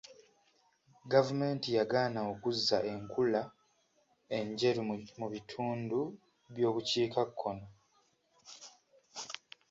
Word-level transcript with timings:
Gavumenti 1.11 1.67
yagaana 1.77 2.19
okuzza 2.31 2.77
enkula 2.93 3.41
enjeru 4.37 4.81
mu 5.19 5.27
bitundu 5.33 5.99
by'obukiikakkono. 6.53 7.65